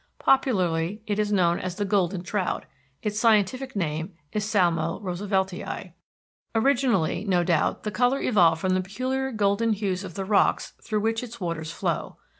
Popularly 0.17 1.03
it 1.05 1.19
is 1.19 1.31
known 1.31 1.59
as 1.59 1.75
the 1.75 1.85
golden 1.85 2.23
trout; 2.23 2.65
its 3.03 3.19
scientific 3.19 3.75
name 3.75 4.15
is 4.31 4.49
Salmo 4.49 4.99
Rooseveltii. 4.99 5.91
Originally, 6.55 7.23
no 7.23 7.43
doubt, 7.43 7.83
the 7.83 7.91
color 7.91 8.19
evolved 8.19 8.59
from 8.61 8.73
the 8.73 8.81
peculiar 8.81 9.31
golden 9.31 9.73
hues 9.73 10.03
of 10.03 10.15
the 10.15 10.25
rocks 10.25 10.73
through 10.83 11.01
which 11.01 11.21
its 11.21 11.39
waters 11.39 11.69
flow. 11.69 12.17